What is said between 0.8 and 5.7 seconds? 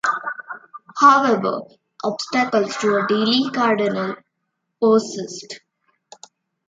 However, obstacles to a daily "Cardinal" persist.